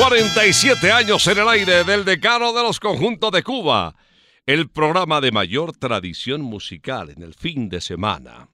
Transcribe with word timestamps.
47 0.00 0.92
años 0.92 1.26
en 1.26 1.38
el 1.38 1.46
aire 1.46 1.84
del 1.84 2.06
decano 2.06 2.54
de 2.54 2.62
los 2.62 2.80
conjuntos 2.80 3.30
de 3.32 3.42
Cuba, 3.42 3.94
el 4.46 4.70
programa 4.70 5.20
de 5.20 5.30
mayor 5.30 5.76
tradición 5.76 6.40
musical 6.40 7.10
en 7.10 7.22
el 7.22 7.34
fin 7.34 7.68
de 7.68 7.82
semana. 7.82 8.48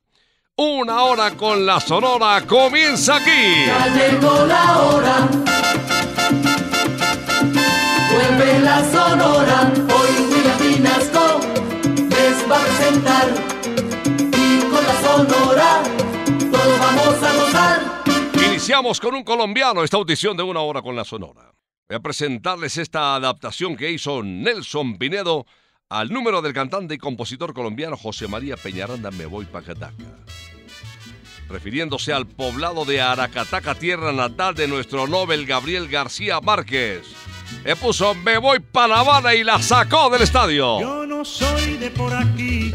Una 0.57 1.05
hora 1.05 1.37
con 1.37 1.65
la 1.65 1.79
Sonora 1.79 2.45
comienza 2.49 3.19
aquí. 3.19 3.65
Ya 3.65 3.95
llegó 3.95 4.45
la 4.45 4.79
hora. 4.79 5.29
Vuelve 8.11 8.59
la 8.65 8.85
sonora. 8.91 9.73
Hoy 9.95 10.27
William 10.29 10.59
Vinasco 10.59 11.41
les 12.11 12.51
va 12.51 12.57
a 12.57 12.65
presentar. 12.65 13.29
Y 14.37 14.63
con 14.63 14.85
la 14.85 15.01
sonora 15.01 15.83
todos 16.51 16.79
vamos 16.81 17.23
a. 17.23 17.36
Iniciamos 18.67 18.99
con 18.99 19.15
un 19.15 19.23
colombiano 19.23 19.85
esta 19.85 19.97
audición 19.97 20.37
de 20.37 20.43
una 20.43 20.59
hora 20.59 20.83
con 20.83 20.97
la 20.97 21.05
Sonora. 21.05 21.53
Voy 21.89 21.99
a 21.99 22.01
presentarles 22.01 22.79
esta 22.79 23.15
adaptación 23.15 23.77
que 23.77 23.93
hizo 23.93 24.25
Nelson 24.25 24.99
Pinedo 24.99 25.47
al 25.89 26.09
número 26.09 26.43
del 26.43 26.53
cantante 26.53 26.95
y 26.95 26.99
compositor 26.99 27.55
colombiano 27.55 27.97
José 27.97 28.27
María 28.27 28.57
Peñaranda 28.57 29.13
Me 29.13 29.27
Voy 29.27 29.45
Pa' 29.45 29.63
Cataca. 29.63 29.95
Refiriéndose 31.49 32.13
al 32.13 32.27
poblado 32.27 32.85
de 32.85 33.01
Aracataca, 33.01 33.77
tierra 33.77 34.11
natal 34.11 34.57
de 34.57 34.67
nuestro 34.67 35.07
Nobel 35.07 35.47
Gabriel 35.47 35.87
García 35.87 36.41
Márquez. 36.41 37.05
Le 37.65 37.77
puso 37.77 38.17
Me 38.17 38.37
Voy 38.39 38.59
Pa' 38.59 38.89
La 38.89 38.99
Habana 38.99 39.33
y 39.37 39.45
la 39.45 39.63
sacó 39.63 40.11
del 40.11 40.23
estadio. 40.23 40.81
Yo 40.81 41.07
no 41.07 41.25
soy 41.25 41.77
de 41.77 41.89
por 41.93 42.13
aquí, 42.13 42.75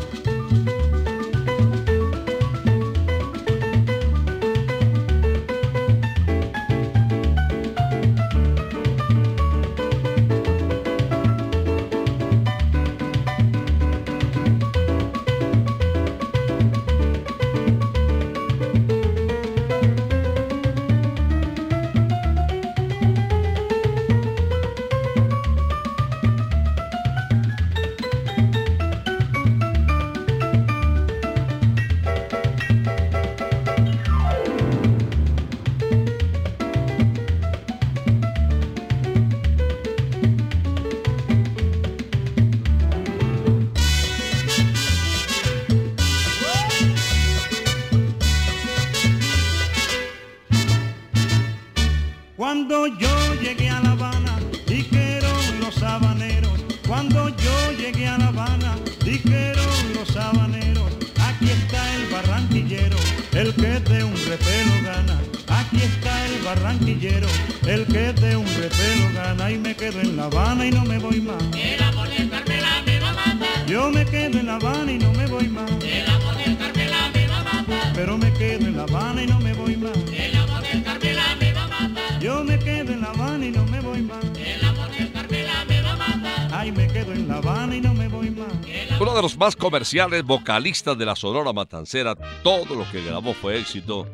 El 67.67 67.85
que 67.85 68.13
de 68.13 68.35
un 68.35 68.45
repelo 68.45 69.13
gana. 69.13 69.51
Y 69.51 69.57
me 69.57 69.75
quedo 69.75 70.01
en 70.01 70.17
La 70.17 70.25
Habana 70.25 70.65
y 70.65 70.71
no 70.71 70.83
me 70.83 70.97
voy 70.99 71.21
más. 71.21 71.41
El 71.55 71.81
amor 71.81 72.09
del 72.09 72.29
Carmela 72.29 72.81
me 72.85 72.99
va 72.99 73.09
a 73.09 73.13
matar. 73.13 73.65
Yo 73.67 73.89
me 73.89 74.05
quedo 74.05 74.39
en 74.39 74.45
La 74.47 74.55
Habana 74.55 74.91
y 74.91 74.97
no 74.97 75.11
me 75.13 75.27
voy 75.27 75.47
más. 75.47 75.71
El 75.83 76.09
amor 76.09 76.35
del 76.37 76.57
Carmela 76.57 77.09
me 77.13 77.27
va 77.27 77.39
a 77.39 77.43
matar. 77.43 77.93
Pero 77.93 78.17
me 78.17 78.33
quedo 78.33 78.67
en 78.67 78.77
La 78.77 78.83
Habana 78.83 79.23
y 79.23 79.27
no 79.27 79.39
me 79.39 79.53
voy 79.53 79.77
más. 79.77 79.97
El 80.11 80.35
amor 80.35 80.61
del 80.63 80.83
Carmela 80.83 81.23
me 81.39 81.53
va 81.53 81.63
a 81.63 81.67
matar. 81.67 82.19
Yo 82.19 82.43
me 82.43 82.59
quedo 82.59 82.93
en 82.93 83.01
La 83.01 83.09
Habana 83.09 83.45
y 83.45 83.51
no 83.51 83.65
me 83.65 83.79
voy 83.79 84.01
más. 84.01 84.25
El 84.37 84.65
amor 84.65 84.91
del 84.91 85.11
Carmela 85.11 85.65
me 85.67 85.81
va 85.81 85.91
a 85.93 85.95
matar. 85.95 86.49
Ay, 86.51 86.71
me 86.71 86.87
quedo 86.87 87.13
en 87.13 87.27
La 87.27 87.37
Habana 87.37 87.75
y 87.75 87.81
no 87.81 87.93
me 87.93 88.07
voy 88.07 88.31
más. 88.31 88.51
Uno 88.99 89.15
de 89.15 89.21
los 89.21 89.37
más 89.37 89.55
comerciales 89.55 90.23
vocalistas 90.23 90.97
de 90.97 91.05
la 91.05 91.15
Sonora 91.15 91.53
Matancera, 91.53 92.15
todo 92.43 92.75
lo 92.75 92.89
que 92.91 93.03
grabó 93.03 93.33
fue 93.33 93.59
éxito. 93.59 94.07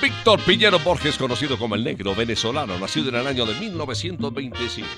Víctor 0.00 0.40
Piñero 0.40 0.78
Borges, 0.78 1.16
conocido 1.18 1.58
como 1.58 1.74
el 1.74 1.82
negro 1.84 2.14
venezolano, 2.14 2.78
nacido 2.78 3.08
en 3.08 3.16
el 3.16 3.26
año 3.26 3.44
de 3.46 3.54
1925. 3.58 4.88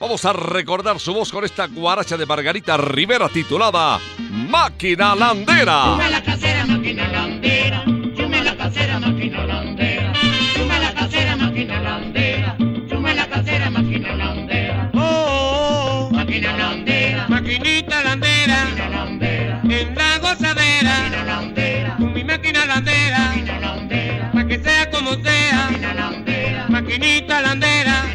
Vamos 0.00 0.24
a 0.24 0.32
recordar 0.34 1.00
su 1.00 1.14
voz 1.14 1.30
con 1.32 1.44
esta 1.44 1.66
guaracha 1.66 2.16
de 2.16 2.26
Margarita 2.26 2.76
Rivera 2.76 3.28
titulada 3.28 3.98
Máquina 4.18 5.14
Landera. 5.14 5.84
Chume 5.94 6.10
la 6.10 6.22
casera, 6.22 6.66
máquina 6.66 7.08
landera. 7.08 7.84
Chume 8.16 8.44
la 8.44 8.56
casera, 8.56 8.98
máquina 9.00 9.46
landera. 9.46 10.12
Chume 10.54 10.78
la 10.80 10.94
casera, 10.94 11.36
máquina 11.36 11.80
landera. 11.80 12.56
Chume 12.90 13.14
la 13.14 13.28
casera, 13.28 13.70
máquina 13.70 14.14
landera. 14.14 14.90
Oh, 14.94 16.10
Máquina 16.12 16.56
landera. 16.56 17.26
maquinita 17.28 18.02
landera, 18.02 18.64
Máquina 18.64 18.88
landera. 18.90 19.60
en 19.64 19.94
la 19.94 20.18
gozadera, 20.18 20.92
Máquina 21.00 21.24
landera. 21.24 21.53
Landera. 25.22 26.66
maquinita 26.68 27.40
landera. 27.40 28.13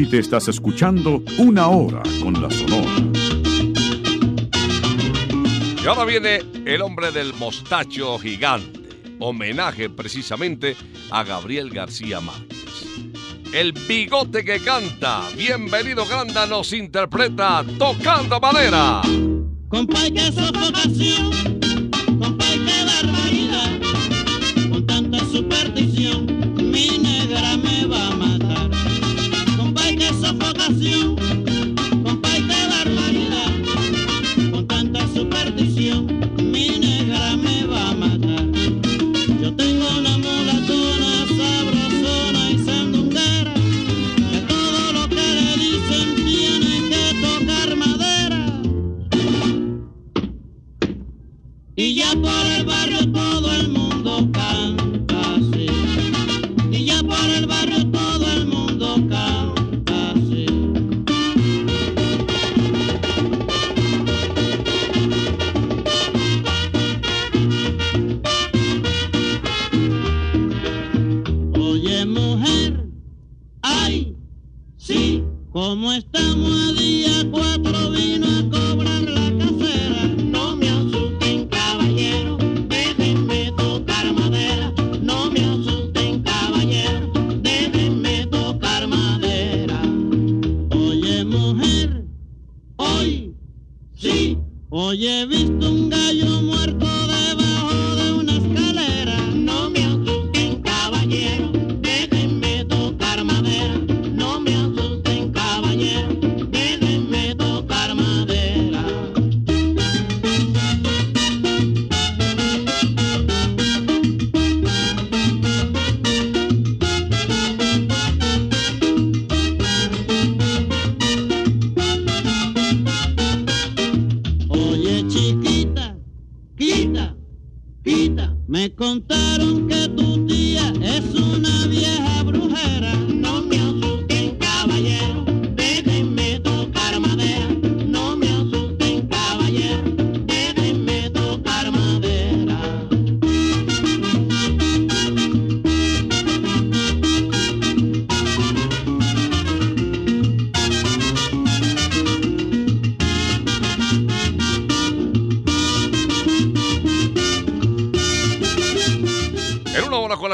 Satélite 0.00 0.18
estás 0.18 0.48
escuchando 0.48 1.22
una 1.38 1.68
hora 1.68 2.02
con 2.22 2.40
la 2.40 2.50
Sonora. 2.50 2.90
Y 5.82 5.86
ahora 5.86 6.04
viene 6.04 6.40
el 6.64 6.80
hombre 6.80 7.10
del 7.12 7.34
mostacho 7.34 8.18
gigante, 8.18 8.80
homenaje 9.18 9.90
precisamente 9.90 10.74
a 11.10 11.22
Gabriel 11.22 11.70
García 11.70 12.20
Márquez. 12.20 12.58
El 13.52 13.72
bigote 13.72 14.44
que 14.44 14.60
canta, 14.60 15.22
bienvenido 15.36 16.06
Granda, 16.06 16.46
nos 16.46 16.72
interpreta 16.72 17.62
Tocando 17.78 18.40
Madera. 18.40 19.02
Compay, 19.68 20.14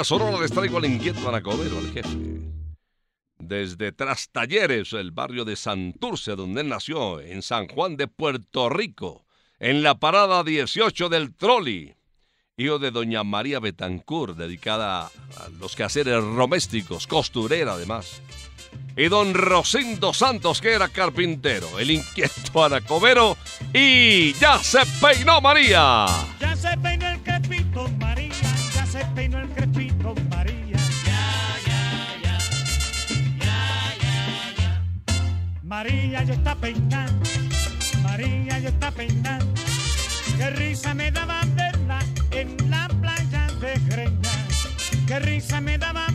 Sonora 0.07 0.39
les 0.39 0.53
traigo 0.53 0.79
al 0.79 0.85
inquieto 0.85 1.29
Anacobero, 1.29 1.79
al 1.79 1.93
jefe. 1.93 2.17
Desde 3.41 3.91
Tras 3.91 4.29
Talleres, 4.31 4.93
el 4.93 5.11
barrio 5.11 5.45
de 5.45 5.57
Santurce, 5.57 6.37
donde 6.37 6.61
él 6.61 6.69
nació, 6.69 7.21
en 7.21 7.43
San 7.43 7.67
Juan 7.67 7.97
de 7.97 8.07
Puerto 8.07 8.69
Rico, 8.69 9.25
en 9.59 9.83
la 9.83 9.97
parada 9.99 10.45
18 10.45 11.09
del 11.09 11.35
Troli. 11.35 11.97
Hijo 12.57 12.79
de 12.79 12.93
doña 12.93 13.25
María 13.25 13.59
Betancourt, 13.59 14.37
dedicada 14.37 15.07
a 15.07 15.49
los 15.59 15.75
quehaceres 15.75 16.23
domésticos, 16.23 17.09
costurera 17.09 17.73
además. 17.73 18.23
Y 18.97 19.09
don 19.09 19.35
Rosindo 19.35 20.15
Santos, 20.15 20.61
que 20.61 20.71
era 20.71 20.87
carpintero, 20.87 21.81
el 21.81 21.91
inquieto 21.91 22.65
Anacobero. 22.65 23.37
Y 23.75 24.35
ya 24.35 24.61
se 24.61 24.83
peinó 25.01 25.41
María. 25.41 26.07
Ya 26.39 26.55
se 26.55 26.79
peinó. 26.79 27.06
María 35.77 36.25
yo 36.25 36.33
está 36.33 36.55
peinando, 36.55 37.29
María 38.03 38.59
yo 38.61 38.71
está 38.71 38.91
peinando. 38.93 39.61
Qué 40.39 40.49
risa 40.49 40.95
me 40.95 41.11
daba 41.11 41.43
verla 41.55 41.99
en 42.31 42.57
la 42.71 42.89
playa 42.89 43.47
de 43.61 43.79
Greña. 43.81 44.31
Qué 45.07 45.19
risa 45.19 45.61
me 45.61 45.77
daba 45.77 46.07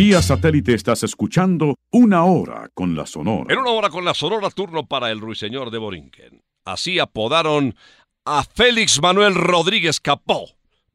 Vía 0.00 0.22
satélite 0.22 0.72
estás 0.72 1.02
escuchando 1.02 1.76
Una 1.90 2.24
Hora 2.24 2.70
con 2.72 2.96
la 2.96 3.04
Sonora. 3.04 3.52
En 3.52 3.58
una 3.60 3.68
hora 3.72 3.90
con 3.90 4.02
la 4.02 4.14
Sonora 4.14 4.48
turno 4.48 4.86
para 4.86 5.10
el 5.10 5.20
ruiseñor 5.20 5.70
de 5.70 5.76
Borinquen. 5.76 6.42
Así 6.64 6.98
apodaron 6.98 7.76
a 8.24 8.42
Félix 8.42 9.02
Manuel 9.02 9.34
Rodríguez 9.34 10.00
Capó. 10.00 10.48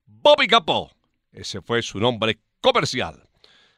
Bobby 0.07 0.47
Capó. 0.47 0.89
Ese 1.31 1.61
fue 1.61 1.83
su 1.83 1.99
nombre 1.99 2.39
comercial. 2.61 3.29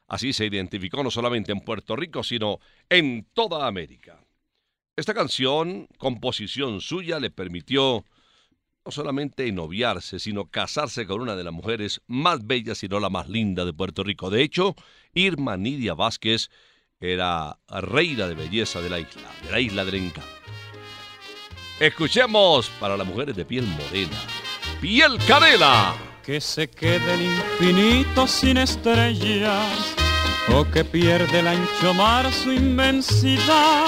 Así 0.08 0.32
se 0.32 0.46
identificó 0.46 1.04
no 1.04 1.12
solamente 1.12 1.52
en 1.52 1.60
Puerto 1.60 1.98
Rico, 1.98 2.24
sino 2.24 2.62
en 2.88 3.28
toda 3.34 3.68
América. 3.68 4.22
Esta 4.96 5.14
canción, 5.14 5.90
composición 5.98 6.80
suya, 6.80 7.20
le 7.20 7.32
permitió 7.32 8.06
no 8.88 8.92
solamente 8.92 9.52
noviarse, 9.52 10.18
sino 10.18 10.46
casarse 10.46 11.06
con 11.06 11.20
una 11.20 11.36
de 11.36 11.44
las 11.44 11.52
mujeres 11.52 12.00
más 12.08 12.48
bellas, 12.48 12.82
y 12.86 12.88
no 12.88 13.02
la 13.02 13.10
más 13.10 13.28
linda 13.28 13.66
de 13.66 13.74
Puerto 13.74 14.02
Rico. 14.02 14.30
De 14.30 14.42
hecho, 14.42 14.76
Irma 15.14 15.58
Nidia 15.58 15.94
Vázquez 15.94 16.50
era 17.02 17.60
reina 17.68 18.28
de 18.28 18.36
belleza 18.36 18.80
de 18.80 18.90
la 18.90 19.02
isla, 19.02 19.30
de 19.44 19.52
la 19.52 19.60
isla 19.60 19.84
del 19.84 19.96
encanto. 19.96 20.32
Escuchemos 21.82 22.70
para 22.80 22.96
las 22.96 23.06
mujeres 23.06 23.36
de 23.36 23.44
piel 23.44 23.68
morena, 23.68 24.18
piel 24.80 25.18
canela. 25.28 25.94
Que 26.24 26.40
se 26.40 26.70
quede 26.70 27.14
el 27.14 27.24
infinito 27.24 28.26
sin 28.26 28.56
estrellas 28.56 29.96
o 30.56 30.64
que 30.72 30.86
pierde 30.86 31.40
el 31.40 31.48
ancho 31.48 31.94
mar 31.94 32.32
su 32.32 32.54
inmensidad. 32.54 33.86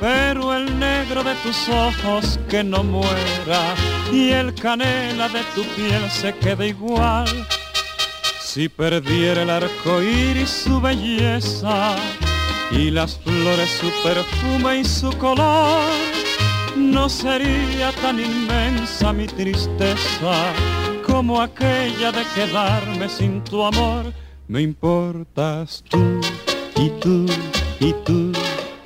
Pero 0.00 0.54
el 0.54 0.78
negro 0.78 1.24
de 1.24 1.34
tus 1.36 1.68
ojos 1.68 2.38
que 2.48 2.62
no 2.62 2.84
muera 2.84 3.74
y 4.12 4.30
el 4.30 4.54
canela 4.54 5.28
de 5.28 5.42
tu 5.54 5.64
piel 5.74 6.08
se 6.10 6.34
quede 6.34 6.68
igual. 6.68 7.26
Si 8.40 8.68
perdiera 8.68 9.42
el 9.42 9.50
arco 9.50 10.00
iris 10.00 10.50
su 10.50 10.80
belleza 10.80 11.96
y 12.70 12.90
las 12.90 13.18
flores 13.18 13.70
su 13.80 13.90
perfume 14.02 14.80
y 14.80 14.84
su 14.84 15.10
color, 15.18 15.90
no 16.76 17.08
sería 17.08 17.90
tan 18.00 18.20
inmensa 18.20 19.12
mi 19.12 19.26
tristeza 19.26 20.52
como 21.06 21.42
aquella 21.42 22.12
de 22.12 22.24
quedarme 22.34 23.08
sin 23.08 23.42
tu 23.42 23.64
amor. 23.64 24.12
Me 24.46 24.62
importas 24.62 25.82
tú 25.88 26.20
y 26.76 26.88
tú 27.00 27.26
y 27.80 27.92
tú 28.04 28.27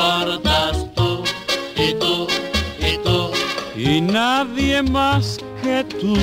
importas 0.00 0.86
tú 0.94 1.24
y 1.76 1.92
tú 1.94 2.26
y 2.80 2.96
tú. 3.04 3.30
y 3.76 4.00
nadie 4.00 4.82
más 4.82 5.38
que 5.62 5.84
tú. 5.84 6.16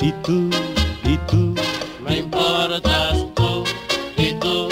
Y 0.00 0.12
tú 0.24 0.50
y 1.04 1.16
tú 1.28 1.54
Me 2.06 2.18
importas 2.18 3.16
tú 3.34 3.64
y 4.16 4.32
tú 4.34 4.68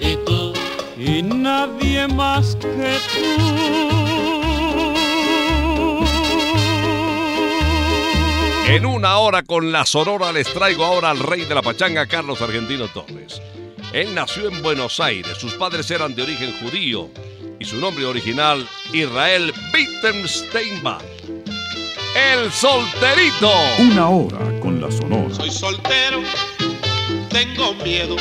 y 0.00 0.16
tú. 0.24 0.52
y 0.96 1.22
nadie 1.22 2.06
más 2.08 2.56
que 2.56 2.98
tú. 3.14 3.58
En 8.68 8.84
una 8.84 9.18
hora 9.18 9.42
con 9.42 9.72
la 9.72 9.86
Sonora 9.86 10.30
les 10.30 10.52
traigo 10.52 10.84
ahora 10.84 11.10
al 11.10 11.18
rey 11.18 11.44
de 11.46 11.54
la 11.54 11.62
pachanga, 11.62 12.06
Carlos 12.06 12.42
Argentino 12.42 12.86
Torres. 12.88 13.40
Él 13.92 14.14
nació 14.14 14.48
en 14.48 14.62
Buenos 14.62 15.00
Aires, 15.00 15.38
sus 15.38 15.54
padres 15.54 15.90
eran 15.90 16.14
de 16.14 16.22
origen 16.22 16.52
judío 16.60 17.08
y 17.58 17.64
su 17.64 17.76
nombre 17.76 18.04
original 18.04 18.68
Israel 18.92 19.52
Bittensteinbach. 19.72 21.17
El 22.18 22.50
solterito. 22.50 23.52
Una 23.78 24.08
hora 24.08 24.38
con 24.60 24.80
la 24.80 24.90
Sonora. 24.90 25.32
Soy 25.32 25.50
soltero, 25.50 26.20
tengo 27.28 27.74
miedo 27.84 28.16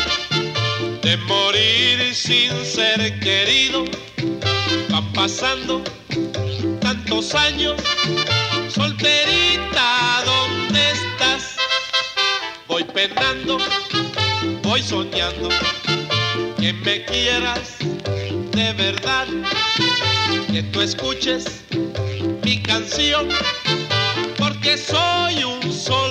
de 1.02 1.18
morir 1.18 2.14
sin 2.14 2.52
ser 2.64 3.20
querido. 3.20 3.86
Van 4.90 5.12
pasando 5.14 5.84
tantos 6.80 7.34
años, 7.34 7.76
solterita, 8.70 10.24
¿dónde 10.26 10.92
estás? 10.92 11.56
Voy 12.68 12.84
penando, 12.84 13.58
voy 14.62 14.84
soñando 14.84 15.50
que 16.60 16.72
me 16.74 17.04
quieras 17.06 17.78
de 18.52 18.74
verdad, 18.74 19.28
que 20.52 20.62
tú 20.64 20.82
escuches 20.82 21.64
mi 22.44 22.62
canción, 22.62 23.28
porque 24.68 24.78
soy 24.78 25.44
un 25.46 25.72
soltero. 25.72 26.07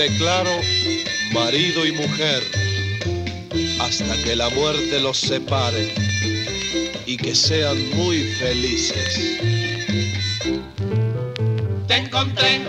Declaro 0.00 0.58
marido 1.34 1.84
y 1.84 1.92
mujer 1.92 2.42
hasta 3.80 4.16
que 4.22 4.34
la 4.34 4.48
muerte 4.48 4.98
los 4.98 5.18
separe. 5.18 5.92
y 7.06 7.16
que 7.16 7.34
sean 7.34 7.76
muy 7.96 8.22
felices. 8.38 9.40
Te 11.88 11.96
encontré, 11.96 12.60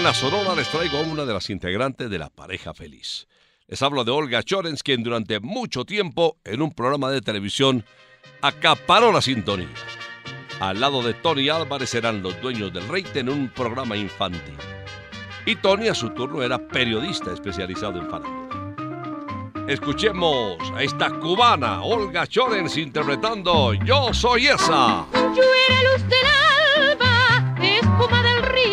con 0.00 0.04
la 0.06 0.14
Sonora 0.14 0.54
les 0.54 0.66
traigo 0.70 0.96
a 0.96 1.02
una 1.02 1.26
de 1.26 1.34
las 1.34 1.50
integrantes 1.50 2.08
de 2.08 2.18
la 2.18 2.30
pareja 2.30 2.72
feliz. 2.72 3.28
Les 3.68 3.82
hablo 3.82 4.02
de 4.02 4.10
Olga 4.10 4.42
Chorens, 4.42 4.82
quien 4.82 5.02
durante 5.02 5.40
mucho 5.40 5.84
tiempo 5.84 6.38
en 6.42 6.62
un 6.62 6.72
programa 6.72 7.10
de 7.10 7.20
televisión 7.20 7.84
acaparó 8.40 9.12
la 9.12 9.20
sintonía. 9.20 9.68
Al 10.58 10.80
lado 10.80 11.02
de 11.02 11.12
Tony 11.12 11.50
Álvarez 11.50 11.94
eran 11.94 12.22
los 12.22 12.40
dueños 12.40 12.72
del 12.72 12.88
reite 12.88 13.18
en 13.20 13.28
un 13.28 13.50
programa 13.50 13.94
infantil. 13.94 14.56
Y 15.44 15.56
Tony 15.56 15.88
a 15.88 15.94
su 15.94 16.08
turno 16.10 16.42
era 16.42 16.58
periodista 16.66 17.34
especializado 17.34 18.00
en 18.00 18.10
farándula. 18.10 19.66
Escuchemos 19.68 20.56
a 20.74 20.82
esta 20.82 21.10
cubana, 21.10 21.82
Olga 21.82 22.26
Chorens, 22.26 22.78
interpretando 22.78 23.74
Yo 23.74 24.14
Soy 24.14 24.46
Esa. 24.46 25.04
Yo 25.12 25.42
era 25.68 25.82
luz 25.92 26.08
del 26.08 26.92
alba, 26.96 27.54
espuma 27.62 28.22
del 28.22 28.42
río, 28.44 28.69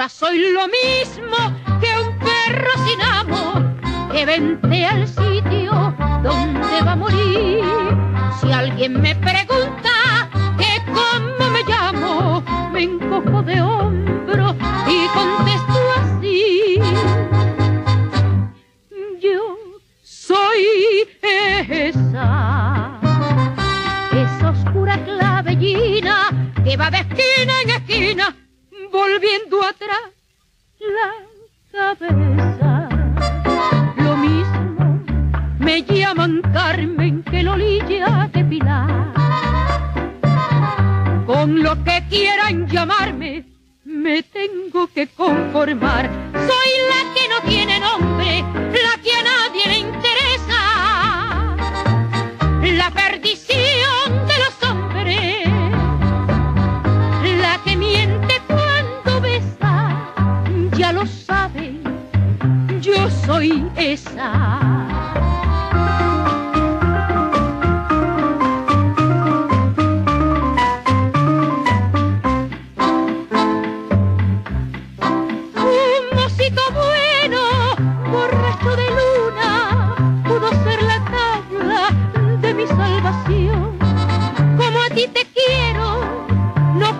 ahora 0.00 0.08
soy 0.08 0.38
lo 0.52 0.66
mismo 0.68 1.36
que 1.78 1.88
un 2.00 2.18
perro 2.20 2.70
sin 2.86 3.02
amo 3.02 4.10
que 4.10 4.24
vente 4.24 4.86
al 4.86 5.06
sitio 5.06 5.94
donde 6.22 6.80
va 6.86 6.92
a 6.92 6.96
morir. 6.96 7.62
Si 8.40 8.50
alguien 8.50 8.98
me 8.98 9.14
pregunta 9.16 9.49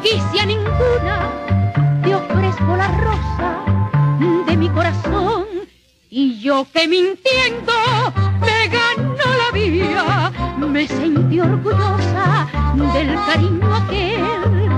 no 0.00 0.02
quise 0.02 0.40
a 0.40 0.46
ninguna, 0.46 1.30
te 2.02 2.14
ofrezco 2.14 2.76
la 2.76 2.88
rosa 2.88 3.64
de 4.46 4.56
mi 4.56 4.68
corazón. 4.70 5.46
Y 6.08 6.40
yo 6.40 6.66
que 6.72 6.88
mintiendo 6.88 7.72
me 8.40 8.68
ganó 8.68 9.14
la 9.14 9.50
vida, 9.52 10.32
me 10.58 10.86
sentí 10.86 11.40
orgullosa 11.40 12.48
del 12.94 13.14
cariño 13.26 13.76
aquel. 13.76 14.70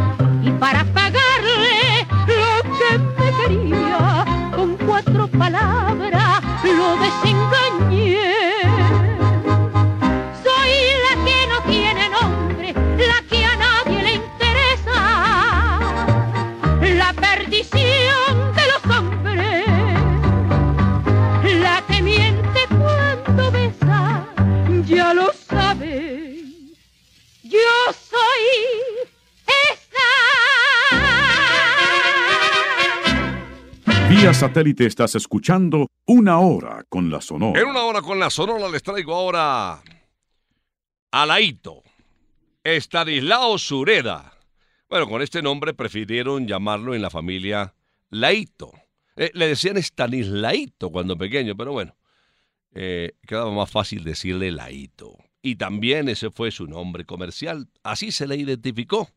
Y 0.43 0.51
para 0.59 0.85
pagarle 0.85 2.07
lo 2.27 2.63
que 2.79 2.99
me 2.99 3.59
quería, 3.59 4.25
con 4.55 4.77
cuatro 4.77 5.29
palabras 5.29 6.43
lo 6.65 6.97
desengañé. 6.97 7.22
Satélite 34.31 34.87
estás 34.87 35.17
escuchando 35.17 35.89
Una 36.07 36.39
Hora 36.39 36.85
con 36.89 37.11
la 37.11 37.21
Sonora. 37.21 37.61
En 37.61 37.67
una 37.67 37.83
hora 37.83 38.01
con 38.01 38.21
la 38.21 38.31
Sonora 38.31 38.69
les 38.69 38.83
traigo 38.83 39.15
ahora 39.15 39.83
a 41.11 41.27
Laito, 41.27 41.83
Estanislao 42.63 43.59
Sureda. 43.59 44.33
Bueno, 44.89 45.09
con 45.09 45.23
este 45.23 45.43
nombre 45.43 45.75
prefirieron 45.75 46.47
llamarlo 46.47 46.95
en 46.95 47.03
la 47.03 47.11
familia 47.11 47.75
Laito. 48.11 48.73
Eh, 49.17 49.33
le 49.35 49.49
decían 49.49 49.77
Estanislaito 49.77 50.91
cuando 50.91 51.19
pequeño, 51.19 51.57
pero 51.57 51.73
bueno, 51.73 51.97
eh, 52.75 53.13
quedaba 53.27 53.51
más 53.51 53.71
fácil 53.71 54.05
decirle 54.05 54.53
Laito. 54.53 55.19
Y 55.43 55.57
también 55.57 56.09
ese 56.09 56.31
fue 56.31 56.53
su 56.53 56.69
nombre 56.69 57.05
comercial, 57.05 57.69
así 57.83 58.13
se 58.13 58.29
le 58.29 58.37
identificó. 58.37 59.11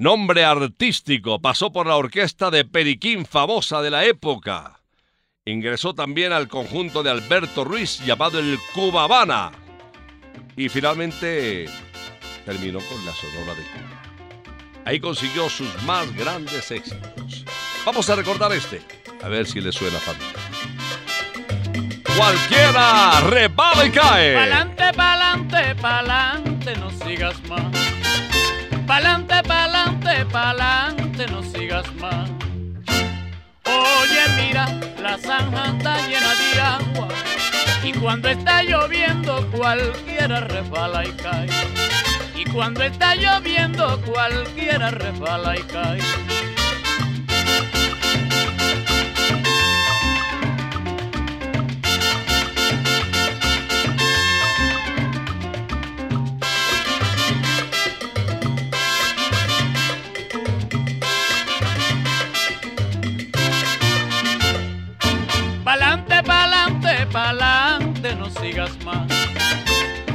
Nombre 0.00 0.46
artístico, 0.46 1.42
pasó 1.42 1.72
por 1.72 1.86
la 1.86 1.96
orquesta 1.96 2.50
de 2.50 2.64
Periquín 2.64 3.26
famosa 3.26 3.82
de 3.82 3.90
la 3.90 4.06
época. 4.06 4.80
Ingresó 5.44 5.94
también 5.94 6.32
al 6.32 6.48
conjunto 6.48 7.02
de 7.02 7.10
Alberto 7.10 7.64
Ruiz 7.64 7.98
llamado 8.06 8.38
el 8.38 8.58
Cuba 8.72 9.04
Habana. 9.04 9.52
Y 10.56 10.70
finalmente 10.70 11.66
terminó 12.46 12.78
con 12.78 13.04
la 13.04 13.12
Sonora 13.12 13.54
de 13.54 13.62
Cuba. 13.62 14.82
Ahí 14.86 15.00
consiguió 15.00 15.50
sus 15.50 15.82
más 15.82 16.10
grandes 16.16 16.70
éxitos. 16.70 17.44
Vamos 17.84 18.08
a 18.08 18.16
recordar 18.16 18.54
este, 18.54 18.80
a 19.22 19.28
ver 19.28 19.46
si 19.46 19.60
le 19.60 19.70
suena 19.70 19.98
familia. 19.98 20.32
Cualquiera 22.16 23.20
rebala 23.28 23.84
y 23.84 23.90
cae. 23.90 24.34
Pa'lante, 24.34 24.94
pa'lante, 24.94 25.74
pa'lante, 25.74 26.76
no 26.76 26.90
sigas 26.90 27.38
más. 27.50 27.90
Pa'lante, 28.90 29.40
pa'lante, 29.44 30.26
pa'lante, 30.32 31.24
no 31.28 31.44
sigas 31.44 31.86
más. 31.94 32.28
Oye, 33.64 34.22
mira, 34.34 34.66
la 35.00 35.16
zanja 35.16 35.66
está 35.78 35.96
llena 36.08 36.34
de 36.34 36.60
agua. 36.60 37.08
Y 37.84 37.92
cuando 37.92 38.28
está 38.28 38.64
lloviendo, 38.64 39.48
cualquiera 39.52 40.40
resbala 40.40 41.06
y 41.06 41.12
cae. 41.12 41.46
Y 42.34 42.44
cuando 42.50 42.82
está 42.82 43.14
lloviendo 43.14 44.00
cualquiera 44.00 44.90
resbala 44.90 45.56
y 45.56 45.62
cae. 45.62 46.00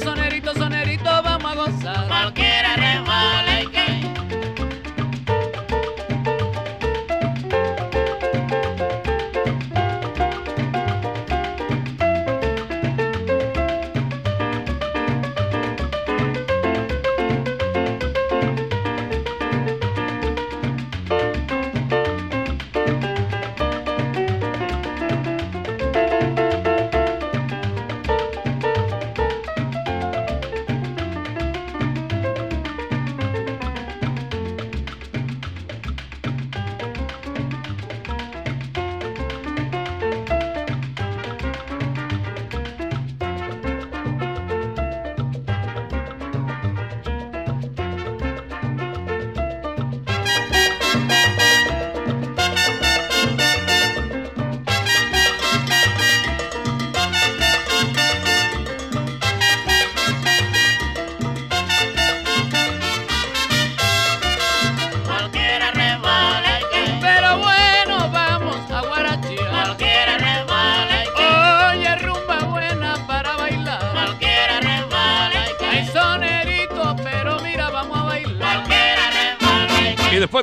pero 0.00 0.47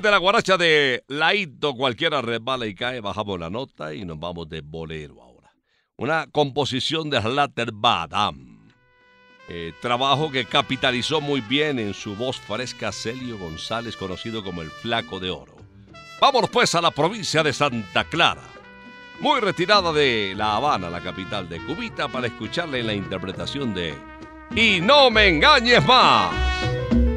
de 0.06 0.12
la 0.12 0.18
guaracha 0.20 0.56
de 0.56 1.04
Laito, 1.08 1.74
cualquiera 1.74 2.22
resbala 2.22 2.68
y 2.68 2.76
cae, 2.76 3.02
bajamos 3.02 3.40
la 3.40 3.50
nota 3.50 3.92
y 3.92 4.06
nos 4.06 4.20
vamos 4.20 4.48
de 4.48 4.62
bolero 4.62 5.20
ahora. 5.20 5.52
Una 5.98 6.28
composición 6.32 7.10
de 7.10 7.20
Slater 7.20 7.72
Badam. 7.74 8.70
Eh, 9.50 9.74
trabajo 9.82 10.30
que 10.30 10.46
capitalizó 10.46 11.22
muy 11.22 11.42
bien 11.42 11.80
en 11.80 11.96
su 11.96 12.16
voz 12.16 12.40
fresca 12.40 12.92
Celio 12.92 13.40
González, 13.40 13.98
conocido 13.98 14.44
como 14.44 14.62
el 14.62 14.70
Flaco 14.70 15.20
de 15.20 15.32
Oro. 15.32 15.56
Vámonos 16.22 16.52
pues 16.52 16.76
a 16.76 16.82
la 16.82 16.92
provincia 16.92 17.42
de 17.42 17.52
Santa 17.52 18.04
Clara, 18.04 18.44
muy 19.22 19.40
retirada 19.40 19.92
de 19.92 20.36
La 20.38 20.56
Habana, 20.56 20.92
la 20.92 21.02
capital 21.02 21.50
de 21.50 21.60
Cubita, 21.66 22.10
para 22.10 22.28
escucharle 22.28 22.82
en 22.82 22.88
la 22.88 22.94
interpretación 22.94 23.74
de 23.74 23.96
Y 24.56 24.82
no 24.82 25.10
me 25.10 25.30
engañes 25.30 25.84
más. 25.84 26.75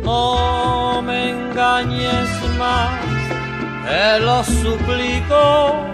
No 0.08 1.02
me 1.02 1.28
engañes 1.28 2.30
más, 2.58 2.98
te 3.84 4.20
lo 4.20 4.42
suplico, 4.42 5.84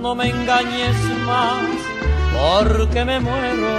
no 0.00 0.14
me 0.14 0.30
engañes 0.30 0.96
más, 1.26 1.68
porque 2.34 3.04
me 3.04 3.20
muero. 3.20 3.74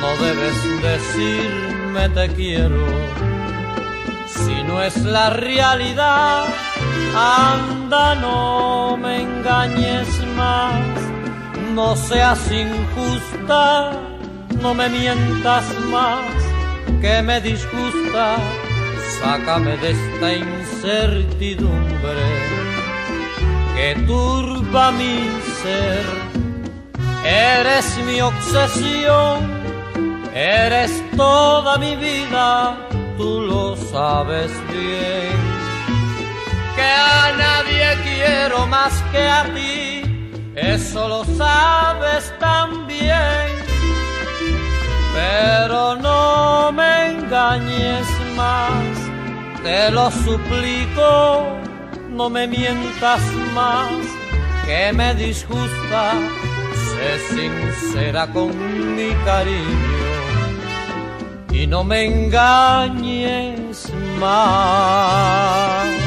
No 0.00 0.08
debes 0.20 0.58
decirme 0.82 2.08
te 2.08 2.26
quiero, 2.34 2.86
si 4.26 4.64
no 4.64 4.82
es 4.82 4.96
la 5.04 5.30
realidad, 5.30 6.46
anda, 7.14 8.16
no 8.16 8.96
me 8.96 9.22
engañes 9.22 10.08
más, 10.36 10.82
no 11.72 11.94
seas 11.94 12.40
injusta, 12.50 13.92
no 14.60 14.74
me 14.74 14.88
mientas 14.88 15.64
más, 15.88 16.45
que 17.06 17.22
me 17.22 17.40
disgusta, 17.40 18.36
sácame 19.20 19.76
de 19.76 19.90
esta 19.92 20.28
incertidumbre 20.34 22.26
que 23.76 23.94
turba 24.08 24.90
mi 24.90 25.16
ser. 25.62 26.04
Eres 27.24 27.86
mi 28.06 28.20
obsesión, 28.20 29.38
eres 30.34 30.92
toda 31.16 31.78
mi 31.78 31.94
vida, 31.94 32.76
tú 33.16 33.40
lo 33.50 33.76
sabes 33.76 34.50
bien. 34.72 35.38
Que 36.76 36.90
a 37.18 37.24
nadie 37.44 37.86
quiero 38.06 38.66
más 38.66 38.94
que 39.12 39.22
a 39.40 39.44
ti, 39.54 40.02
eso 40.56 41.08
lo 41.08 41.24
sabes 41.36 42.32
también 42.40 43.66
pero 45.16 45.96
no 45.96 46.70
me 46.72 46.95
engañes 47.26 48.06
más, 48.36 48.80
te 49.62 49.90
lo 49.90 50.10
suplico, 50.10 51.58
no 52.10 52.30
me 52.30 52.46
mientas 52.46 53.20
más, 53.52 53.90
que 54.64 54.92
me 54.92 55.12
disgusta, 55.14 56.12
sé 56.72 57.18
sincera 57.34 58.28
con 58.28 58.50
mi 58.94 59.12
cariño 59.24 60.06
y 61.50 61.66
no 61.66 61.82
me 61.82 62.04
engañes 62.04 63.92
más. 64.20 66.05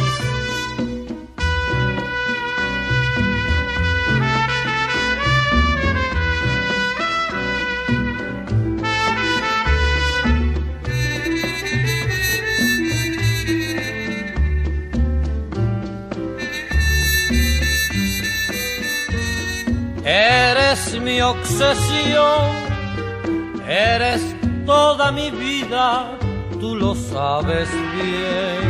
Eres 20.11 20.99
mi 20.99 21.21
obsesión, 21.21 22.49
eres 23.67 24.23
toda 24.65 25.11
mi 25.11 25.29
vida, 25.29 26.17
tú 26.59 26.75
lo 26.75 26.95
sabes 26.95 27.69
bien. 27.93 28.69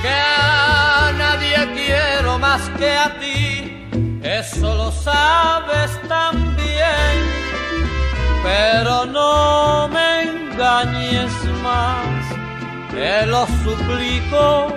Que 0.00 0.08
a 0.08 1.12
nadie 1.12 1.56
quiero 1.74 2.38
más 2.38 2.62
que 2.78 2.90
a 2.90 3.18
ti, 3.20 3.86
eso 4.22 4.74
lo 4.76 4.90
sabes 4.92 5.90
también. 6.08 7.14
Pero 8.42 9.04
no 9.04 9.88
me 9.88 10.22
engañes 10.22 11.32
más, 11.62 12.24
te 12.92 13.26
lo 13.26 13.46
suplico, 13.62 14.68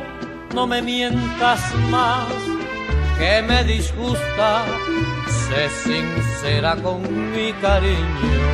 no 0.53 0.67
me 0.67 0.81
mientas 0.81 1.61
más 1.89 2.60
que 3.21 3.41
me 3.43 3.63
disgusta, 3.65 4.65
sé 5.27 5.69
sincera 5.69 6.75
con 6.75 7.01
mi 7.31 7.53
cariño 7.53 8.45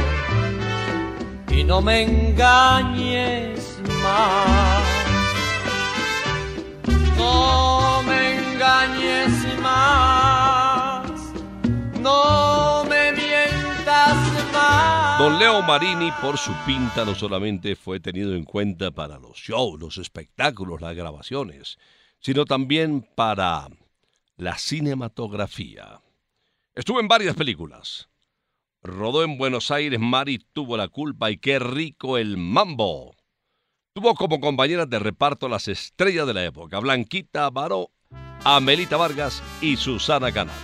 y 1.49 1.63
no 1.63 1.81
me 1.81 2.03
engañes 2.03 3.79
más. 4.03 4.83
No 7.15 8.03
me 8.03 8.19
engañes 8.39 9.31
más. 9.61 11.11
No 12.01 12.83
me 12.89 13.13
mientas 13.13 14.17
más. 14.51 15.17
Don 15.17 15.39
Leo 15.39 15.61
Marini, 15.61 16.11
por 16.21 16.37
su 16.37 16.51
pinta, 16.65 17.05
no 17.05 17.15
solamente 17.15 17.77
fue 17.77 18.01
tenido 18.01 18.35
en 18.35 18.43
cuenta 18.43 18.91
para 18.91 19.17
los 19.17 19.37
shows, 19.37 19.79
los 19.79 19.97
espectáculos, 19.97 20.81
las 20.81 20.93
grabaciones, 20.93 21.77
sino 22.19 22.43
también 22.43 23.07
para 23.15 23.69
la 24.37 24.57
cinematografía. 24.57 25.99
Estuvo 26.75 26.99
en 26.99 27.07
varias 27.07 27.35
películas. 27.35 28.09
Rodó 28.83 29.23
en 29.23 29.37
Buenos 29.37 29.71
Aires, 29.71 29.99
Mari 29.99 30.39
tuvo 30.53 30.77
la 30.77 30.87
culpa 30.87 31.31
y 31.31 31.37
qué 31.37 31.59
rico 31.59 32.17
el 32.17 32.37
mambo. 32.37 33.15
Tuvo 33.93 34.13
como 34.13 34.39
compañeras 34.39 34.87
de 34.89 34.99
reparto 34.99 35.49
las 35.49 35.67
estrellas 35.67 36.27
de 36.27 36.35
la 36.35 36.45
época, 36.45 36.79
Blanquita 36.79 37.49
Baró, 37.49 37.89
Amelita 38.43 38.95
Vargas 38.95 39.41
y 39.59 39.75
Susana 39.75 40.31
Canales. 40.31 40.61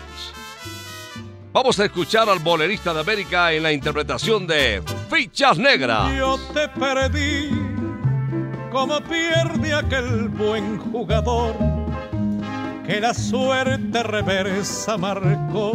Vamos 1.52 1.80
a 1.80 1.86
escuchar 1.86 2.30
al 2.30 2.40
bolerista 2.40 2.94
de 2.94 3.00
América 3.02 3.52
en 3.52 3.64
la 3.64 3.74
interpretación 3.74 4.46
de 4.46 4.84
Fichas 5.10 5.58
Negras. 5.58 6.16
Yo 6.16 6.38
te 6.54 6.68
perdí 6.70 7.50
como 8.72 9.00
pierde 9.02 9.74
aquel 9.74 10.30
buen 10.30 10.78
jugador 10.80 11.83
que 12.86 13.00
la 13.00 13.14
suerte 13.14 14.04
reversa 14.04 14.98
marcó 14.98 15.74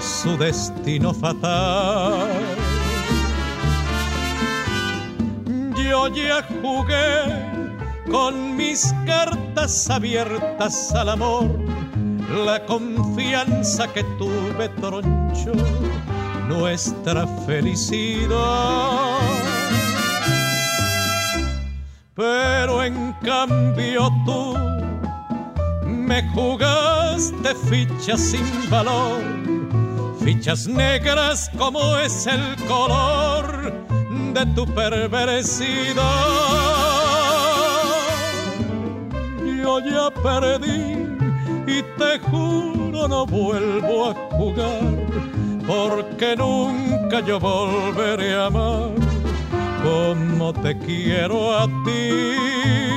su 0.00 0.36
destino 0.36 1.14
fatal. 1.14 2.28
Yo 5.76 6.08
ya 6.08 6.44
jugué 6.60 8.10
con 8.10 8.56
mis 8.56 8.92
cartas 9.06 9.88
abiertas 9.90 10.92
al 10.94 11.10
amor, 11.10 11.50
la 12.44 12.64
confianza 12.66 13.86
que 13.92 14.02
tuve 14.18 14.68
troncho, 14.80 15.52
nuestra 16.48 17.26
felicidad. 17.46 19.18
Pero 22.14 22.82
en 22.82 23.12
cambio 23.22 24.10
tú 24.26 24.81
me 26.02 26.22
jugaste 26.34 27.54
fichas 27.68 28.20
sin 28.20 28.70
valor, 28.70 29.22
fichas 30.24 30.66
negras 30.66 31.50
como 31.56 31.96
es 31.98 32.26
el 32.26 32.56
color 32.66 33.72
de 34.34 34.46
tu 34.54 34.66
perversidad. 34.66 36.02
Yo 39.62 39.78
ya 39.80 40.10
perdí 40.22 41.06
y 41.66 41.82
te 41.98 42.18
juro 42.30 43.06
no 43.08 43.24
vuelvo 43.26 44.10
a 44.10 44.14
jugar, 44.36 45.06
porque 45.66 46.36
nunca 46.36 47.20
yo 47.20 47.38
volveré 47.38 48.34
a 48.34 48.46
amar 48.46 48.90
como 49.82 50.52
te 50.52 50.78
quiero 50.78 51.56
a 51.58 51.66
ti. 51.84 52.91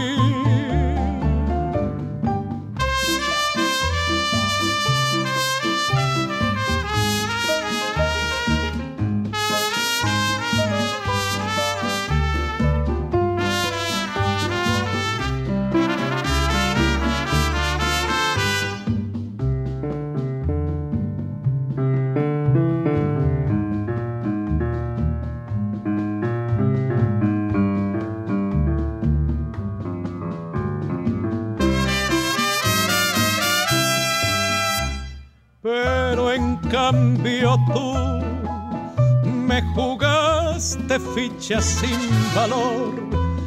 Fichas 41.45 41.65
sin 41.65 42.33
valor, 42.33 42.95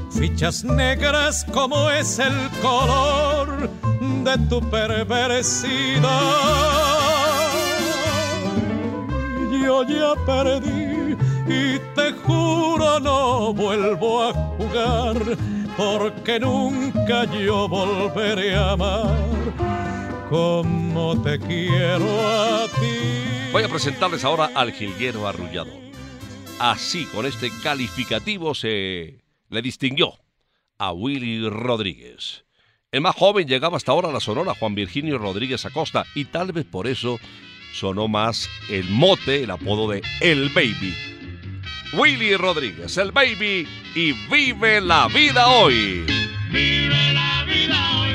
fichas 0.09 0.63
negras 0.63 1.45
como 1.53 1.91
es 1.91 2.21
el 2.21 2.49
color 2.63 3.69
de 4.23 4.39
tu 4.49 4.61
perversidad. 4.71 6.09
Yo 9.51 9.83
ya 9.83 10.15
perdí 10.25 11.17
y 11.49 11.81
te 11.97 12.13
juro 12.25 13.01
no 13.01 13.53
vuelvo 13.53 14.23
a 14.23 14.33
jugar, 14.33 15.17
porque 15.77 16.39
nunca 16.39 17.25
yo 17.25 17.69
volveré 17.69 18.55
a 18.55 18.73
amar 18.73 19.19
como 20.31 21.21
te 21.21 21.37
quiero 21.41 22.07
a 22.07 22.67
ti. 22.81 23.51
Voy 23.51 23.65
a 23.65 23.69
presentarles 23.69 24.25
ahora 24.25 24.51
al 24.55 24.71
jilguero 24.71 25.27
arrullador. 25.27 25.88
Así, 26.59 27.05
con 27.07 27.25
este 27.25 27.51
calificativo 27.63 28.53
se 28.53 29.23
le 29.49 29.63
distinguió 29.63 30.19
a 30.77 30.93
Willy 30.93 31.49
Rodríguez. 31.49 32.45
El 32.91 33.03
más 33.03 33.15
joven 33.15 33.47
llegaba 33.47 33.77
hasta 33.77 33.93
ahora 33.93 34.09
a 34.09 34.13
la 34.13 34.19
Sonora, 34.19 34.55
Juan 34.55 34.75
Virginio 34.75 35.19
Rodríguez 35.19 35.65
Acosta, 35.67 36.05
y 36.17 36.25
tal 36.25 36.51
vez 36.51 36.65
por 36.65 36.89
eso 36.89 37.21
sonó 37.73 38.09
más 38.09 38.51
el 38.71 38.89
mote, 38.91 39.45
el 39.45 39.51
apodo 39.53 39.89
de 39.89 40.03
El 40.21 40.49
Baby. 40.49 40.97
Willy 41.93 42.37
Rodríguez, 42.37 42.97
el 42.97 43.13
Baby, 43.13 43.69
y 43.95 44.13
vive 44.29 44.81
la 44.81 45.07
vida 45.09 45.47
hoy. 45.49 46.05
Vive 46.51 47.13
la 47.13 47.45
vida 47.45 48.01
hoy, 48.01 48.08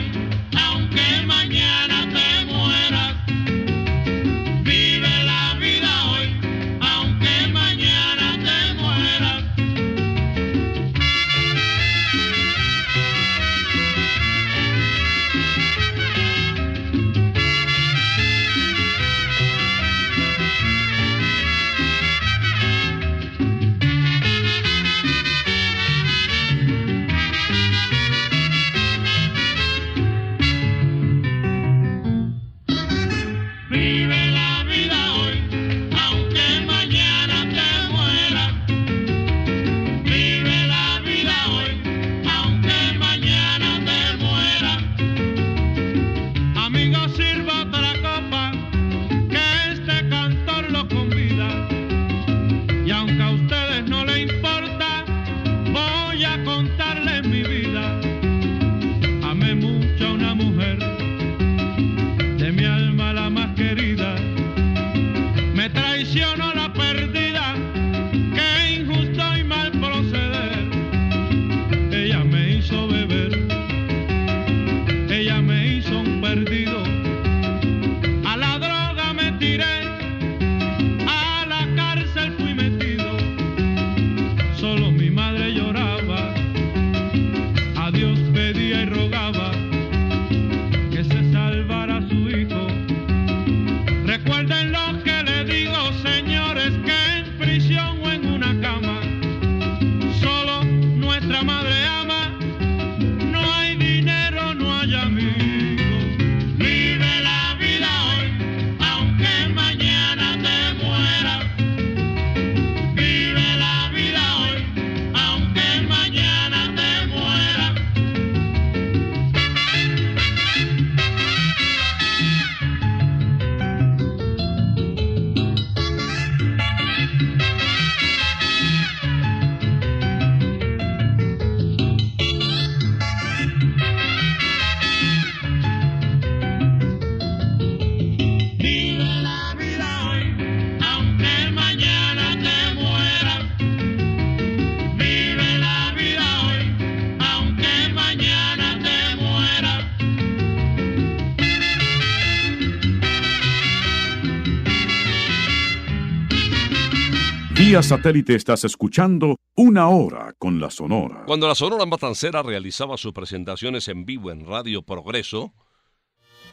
satélite 157.84 158.36
estás 158.36 158.64
escuchando 158.64 159.38
Una 159.56 159.90
Hora 159.90 160.34
con 160.38 160.60
la 160.60 160.70
Sonora. 160.70 161.24
Cuando 161.26 161.48
la 161.48 161.56
Sonora 161.56 161.86
Matancera 161.86 162.42
realizaba 162.42 162.98
sus 162.98 163.12
presentaciones 163.12 163.88
en 163.90 164.06
vivo 164.06 164.32
en 164.32 164.46
Radio 164.46 164.84
Progreso, 164.84 165.54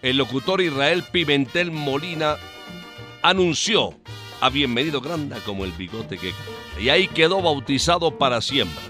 el 0.02 0.16
locutor 0.16 0.60
Israel 0.60 1.04
Pimentel 1.12 1.70
Molina 1.70 2.36
anunció 3.22 3.94
a 4.40 4.50
Bienvenido 4.50 5.00
Granda 5.00 5.38
como 5.44 5.64
el 5.64 5.72
bigote 5.72 6.18
que. 6.18 6.32
Y 6.80 6.88
ahí 6.88 7.06
quedó 7.06 7.40
bautizado 7.40 8.18
para 8.18 8.40
siempre. 8.40 8.82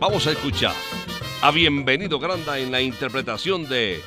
Vamos 0.00 0.26
a 0.26 0.32
escuchar 0.32 0.74
a 1.42 1.50
Bienvenido 1.50 2.18
Granda 2.18 2.58
en 2.58 2.72
la 2.72 2.80
interpretación 2.80 3.68
de 3.68 4.00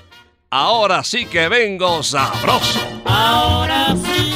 Ahora 0.49 1.03
sí 1.03 1.25
que 1.25 1.47
vengo 1.47 2.03
sabroso. 2.03 2.79
Ahora 3.05 3.95
sí 3.95 4.33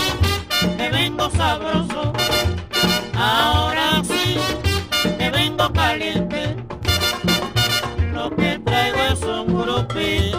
que 0.78 0.89
vengo 0.89 1.30
sabroso. 1.32 1.82
Ahora 3.24 4.03
sí 4.03 4.38
que 5.17 5.30
vengo 5.30 5.71
caliente. 5.71 6.57
Lo 8.11 8.30
que 8.36 8.59
traigo 8.65 8.99
es 9.13 9.21
un 9.24 9.47
grupito 9.61 10.32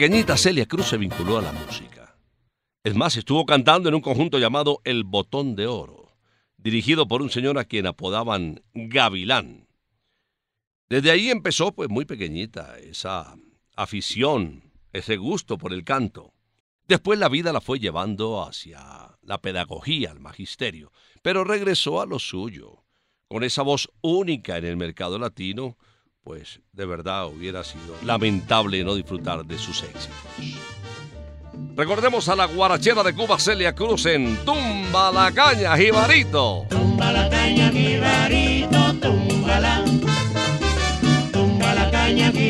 pequeñita 0.00 0.38
Celia 0.38 0.64
Cruz 0.64 0.86
se 0.86 0.96
vinculó 0.96 1.36
a 1.36 1.42
la 1.42 1.52
música. 1.52 2.16
Es 2.82 2.94
más, 2.94 3.18
estuvo 3.18 3.44
cantando 3.44 3.90
en 3.90 3.94
un 3.94 4.00
conjunto 4.00 4.38
llamado 4.38 4.80
El 4.84 5.04
Botón 5.04 5.54
de 5.56 5.66
Oro, 5.66 6.16
dirigido 6.56 7.06
por 7.06 7.20
un 7.20 7.28
señor 7.28 7.58
a 7.58 7.66
quien 7.66 7.86
apodaban 7.86 8.62
Gavilán. 8.72 9.68
Desde 10.88 11.10
ahí 11.10 11.28
empezó, 11.28 11.72
pues 11.72 11.90
muy 11.90 12.06
pequeñita, 12.06 12.78
esa 12.78 13.36
afición, 13.76 14.72
ese 14.94 15.18
gusto 15.18 15.58
por 15.58 15.74
el 15.74 15.84
canto. 15.84 16.32
Después 16.88 17.18
la 17.18 17.28
vida 17.28 17.52
la 17.52 17.60
fue 17.60 17.78
llevando 17.78 18.42
hacia 18.42 19.18
la 19.20 19.42
pedagogía, 19.42 20.12
el 20.12 20.20
magisterio, 20.20 20.92
pero 21.20 21.44
regresó 21.44 22.00
a 22.00 22.06
lo 22.06 22.18
suyo. 22.18 22.86
Con 23.28 23.44
esa 23.44 23.60
voz 23.60 23.90
única 24.00 24.56
en 24.56 24.64
el 24.64 24.78
mercado 24.78 25.18
latino, 25.18 25.76
pues 26.22 26.60
de 26.72 26.86
verdad 26.86 27.26
hubiera 27.26 27.64
sido 27.64 27.96
lamentable 28.04 28.84
no 28.84 28.94
disfrutar 28.94 29.44
de 29.44 29.58
sus 29.58 29.82
éxitos. 29.82 30.14
Recordemos 31.76 32.28
a 32.28 32.36
la 32.36 32.46
guarachera 32.46 33.02
de 33.02 33.14
Cuba 33.14 33.38
Celia 33.38 33.74
Cruz 33.74 34.06
en 34.06 34.36
Tumba 34.44 35.10
la 35.12 35.32
Caña, 35.32 35.76
Jibarito. 35.76 36.66
Tumba 36.68 37.12
la 37.12 37.28
caña, 37.28 37.70
jibarito, 37.70 38.94
túmbala. 39.00 39.84
Tumba 41.32 41.74
la 41.74 41.90
caña, 41.90 42.30
jibarito, 42.32 42.49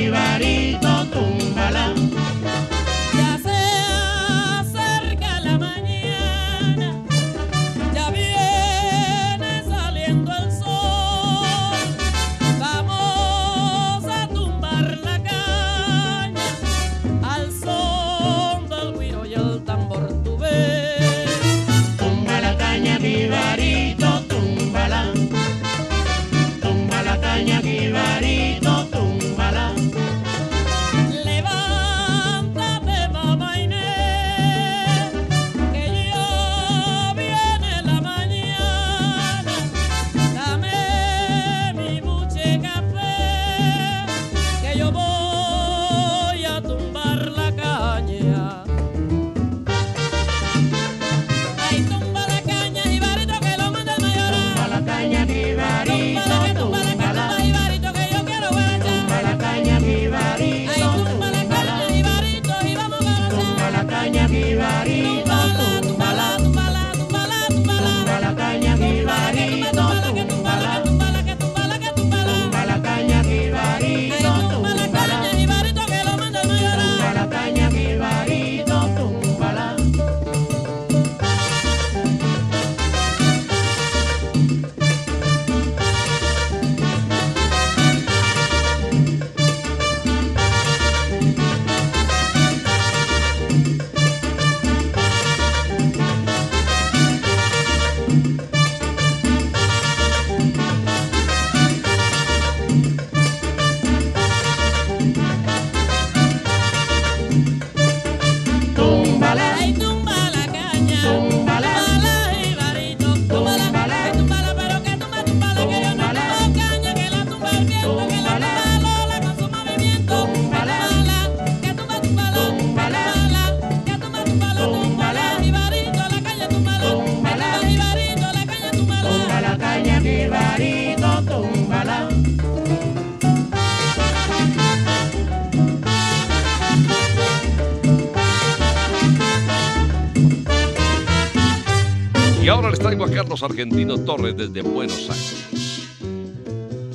Argentino 143.60 143.98
Torres 143.98 144.34
desde 144.38 144.62
Buenos 144.62 145.10
Aires. 145.10 145.86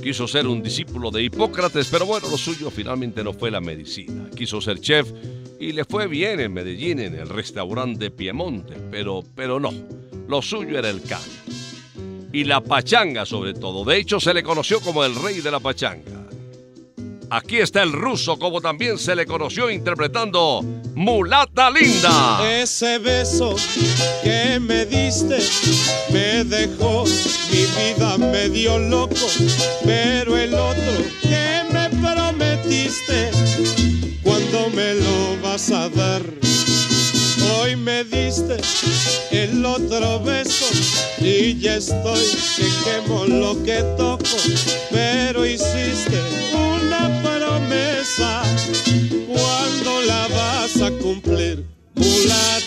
Quiso 0.01 0.27
ser 0.27 0.47
un 0.47 0.63
discípulo 0.63 1.11
de 1.11 1.21
Hipócrates, 1.21 1.89
pero 1.91 2.07
bueno, 2.07 2.27
lo 2.27 2.39
suyo 2.39 2.71
finalmente 2.71 3.23
no 3.23 3.33
fue 3.33 3.51
la 3.51 3.61
medicina. 3.61 4.31
Quiso 4.35 4.59
ser 4.59 4.79
chef 4.79 5.07
y 5.59 5.73
le 5.73 5.85
fue 5.85 6.07
bien 6.07 6.39
en 6.39 6.51
Medellín, 6.51 7.01
en 7.01 7.13
el 7.13 7.29
restaurante 7.29 8.09
Piemonte, 8.09 8.77
pero, 8.89 9.23
pero 9.35 9.59
no, 9.59 9.71
lo 10.27 10.41
suyo 10.41 10.79
era 10.79 10.89
el 10.89 11.03
canto. 11.03 11.29
Y 12.33 12.45
la 12.45 12.61
pachanga 12.61 13.27
sobre 13.27 13.53
todo. 13.53 13.85
De 13.85 13.99
hecho, 13.99 14.19
se 14.19 14.33
le 14.33 14.41
conoció 14.41 14.79
como 14.79 15.05
el 15.05 15.13
rey 15.13 15.41
de 15.41 15.51
la 15.51 15.59
pachanga. 15.59 16.14
Aquí 17.35 17.57
está 17.57 17.83
el 17.83 17.91
ruso, 17.91 18.39
como 18.39 18.61
también 18.61 18.97
se 18.97 19.13
le 19.13 19.25
conoció 19.25 19.69
interpretando 19.69 20.61
Mulata 20.93 21.69
Linda. 21.69 22.39
Ese 22.49 22.97
beso 22.97 23.57
que 24.23 24.57
me 24.61 24.85
diste 24.85 25.39
me 26.13 26.45
dejó, 26.45 27.03
mi 27.51 27.65
vida 27.75 28.17
me 28.17 28.47
dio 28.47 28.79
loco, 28.79 29.27
pero 29.83 30.37
el 30.37 30.53
otro 30.53 30.93
que 31.23 31.63
me 31.73 31.89
prometiste, 32.01 33.31
¿cuándo 34.23 34.69
me 34.69 34.93
lo 34.93 35.41
vas 35.43 35.69
a 35.71 35.89
dar? 35.89 36.21
Hoy 37.59 37.75
me 37.75 38.05
diste 38.05 38.61
el 39.31 39.65
otro 39.65 40.21
beso 40.21 40.67
y 41.19 41.59
ya 41.59 41.75
estoy 41.75 42.25
que 42.55 42.69
quemo 42.85 43.25
lo 43.25 43.61
que 43.65 43.83
toco, 43.97 44.23
pero 44.89 45.45
hiciste 45.45 46.17
¿cuándo 48.17 50.01
la 50.03 50.27
vas 50.27 50.81
a 50.81 50.91
cumplir? 50.91 51.65
Mulata. 51.95 52.64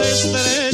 Las 0.00 0.24
estrellas 0.24 0.69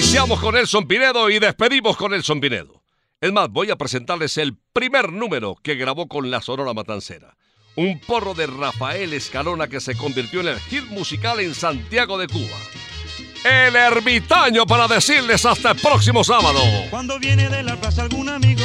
Iniciamos 0.00 0.40
con 0.40 0.54
Nelson 0.54 0.88
Pinedo 0.88 1.28
y 1.28 1.38
despedimos 1.38 1.94
con 1.94 2.12
Nelson 2.12 2.40
Pinedo. 2.40 2.82
Es 3.20 3.30
más, 3.32 3.50
voy 3.50 3.70
a 3.70 3.76
presentarles 3.76 4.38
el 4.38 4.56
primer 4.72 5.12
número 5.12 5.56
que 5.62 5.74
grabó 5.74 6.08
con 6.08 6.30
la 6.30 6.40
Sonora 6.40 6.72
Matancera. 6.72 7.36
Un 7.76 8.00
porro 8.00 8.32
de 8.32 8.46
Rafael 8.46 9.12
Escalona 9.12 9.68
que 9.68 9.78
se 9.78 9.94
convirtió 9.94 10.40
en 10.40 10.48
el 10.48 10.58
hit 10.58 10.86
musical 10.86 11.38
en 11.40 11.54
Santiago 11.54 12.16
de 12.16 12.28
Cuba. 12.28 12.56
El 13.44 13.76
ermitaño 13.76 14.64
para 14.64 14.88
decirles 14.88 15.44
hasta 15.44 15.72
el 15.72 15.76
próximo 15.76 16.24
sábado. 16.24 16.60
Cuando 16.88 17.18
viene 17.18 17.50
de 17.50 17.62
la 17.62 17.76
plaza 17.76 18.00
algún 18.00 18.30
amigo, 18.30 18.64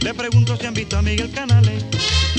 le 0.00 0.14
pregunto 0.14 0.56
si 0.56 0.64
han 0.64 0.72
visto 0.72 0.96
a 0.96 1.02
Miguel 1.02 1.30
Canales. 1.32 1.84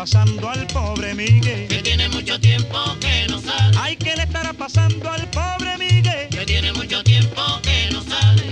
Pasando 0.00 0.48
al 0.48 0.66
pobre 0.68 1.14
Miguel? 1.14 1.68
Que 1.68 1.82
tiene 1.82 2.08
mucho 2.08 2.40
tiempo 2.40 2.78
que 3.00 3.26
no 3.28 3.38
sale. 3.38 3.76
Ay, 3.78 3.96
¿qué 3.96 4.16
le 4.16 4.22
estará 4.22 4.54
pasando 4.54 5.10
al 5.10 5.28
pobre 5.28 5.76
Miguel? 5.76 6.26
Que 6.30 6.46
tiene 6.46 6.72
mucho 6.72 7.04
tiempo 7.04 7.42
que 7.62 7.90
no 7.92 8.02
sale. 8.02 8.42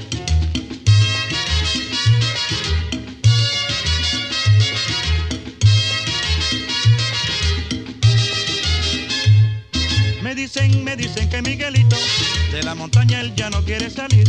Me 10.21 10.35
dicen, 10.35 10.85
me 10.85 10.97
dicen 10.97 11.31
que 11.31 11.41
Miguelito 11.41 11.97
de 12.53 12.63
la 12.63 12.75
montaña 12.75 13.23
él 13.23 13.35
ya 13.35 13.49
no 13.49 13.65
quiere 13.65 13.89
salir. 13.89 14.29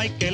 Ay, 0.00 0.12
¿qué 0.16 0.30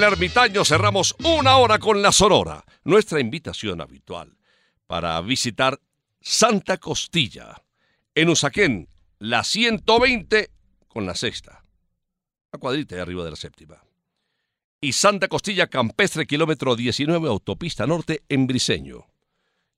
el 0.00 0.04
ermitaño 0.04 0.64
cerramos 0.64 1.14
una 1.22 1.58
hora 1.58 1.78
con 1.78 2.00
la 2.00 2.10
Sonora, 2.10 2.64
nuestra 2.84 3.20
invitación 3.20 3.82
habitual 3.82 4.34
para 4.86 5.20
visitar 5.20 5.78
Santa 6.22 6.78
Costilla, 6.78 7.62
en 8.14 8.30
Usaquén, 8.30 8.88
la 9.18 9.44
120 9.44 10.50
con 10.88 11.04
la 11.04 11.14
sexta, 11.14 11.66
la 12.50 12.58
cuadrita 12.58 12.94
de 12.94 13.02
arriba 13.02 13.24
de 13.24 13.30
la 13.30 13.36
séptima. 13.36 13.84
Y 14.80 14.94
Santa 14.94 15.28
Costilla 15.28 15.66
Campestre, 15.66 16.26
kilómetro 16.26 16.76
19, 16.76 17.28
autopista 17.28 17.86
norte, 17.86 18.22
en 18.30 18.46
Briseño. 18.46 19.06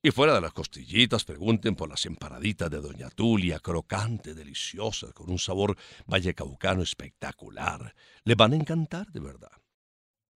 Y 0.01 0.11
fuera 0.11 0.35
de 0.35 0.41
las 0.41 0.53
costillitas, 0.53 1.25
pregunten 1.25 1.75
por 1.75 1.89
las 1.89 2.05
empanaditas 2.05 2.71
de 2.71 2.79
Doña 2.79 3.09
Tulia, 3.09 3.59
crocante, 3.59 4.33
deliciosas, 4.33 5.11
con 5.11 5.29
un 5.29 5.39
sabor 5.39 5.75
vallecaucano 6.05 6.81
espectacular. 6.81 7.93
Le 8.23 8.35
van 8.35 8.53
a 8.53 8.55
encantar 8.55 9.11
de 9.11 9.19
verdad. 9.19 9.62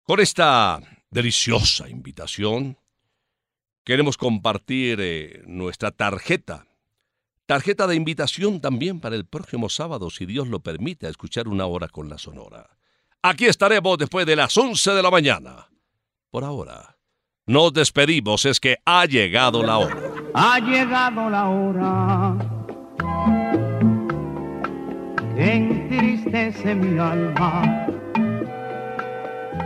Con 0.05 0.19
esta 0.19 0.79
deliciosa 1.09 1.89
invitación, 1.89 2.77
queremos 3.83 4.17
compartir 4.17 4.99
eh, 5.01 5.41
nuestra 5.47 5.89
tarjeta. 5.89 6.67
Tarjeta 7.47 7.87
de 7.87 7.95
invitación 7.95 8.61
también 8.61 8.99
para 8.99 9.15
el 9.15 9.25
próximo 9.25 9.67
sábado, 9.67 10.11
si 10.11 10.27
Dios 10.27 10.47
lo 10.47 10.59
permite, 10.59 11.07
a 11.07 11.09
escuchar 11.09 11.47
una 11.47 11.65
hora 11.65 11.87
con 11.87 12.07
la 12.07 12.19
Sonora. 12.19 12.69
Aquí 13.23 13.45
estaremos 13.45 13.97
después 13.97 14.27
de 14.27 14.35
las 14.35 14.55
11 14.55 14.91
de 14.91 15.01
la 15.01 15.09
mañana. 15.09 15.69
Por 16.29 16.43
ahora, 16.43 16.97
nos 17.47 17.73
despedimos, 17.73 18.45
es 18.45 18.59
que 18.59 18.77
ha 18.85 19.05
llegado 19.05 19.63
la 19.63 19.79
hora. 19.79 20.13
Ha 20.35 20.59
llegado 20.59 21.29
la 21.29 21.49
hora 21.49 22.55
entristece 25.37 26.75
mi 26.75 26.97
alma. 26.99 27.94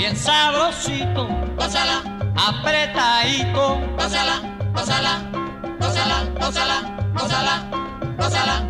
bien 0.00 0.16
sabrosito, 0.16 1.28
gózala, 1.58 2.02
apretadito, 2.34 3.78
gózala, 3.98 4.40
gózala, 4.72 5.30
gózala, 5.78 6.24
gózala, 6.40 6.76
gózala, 7.12 7.70
gózala. 8.16 8.69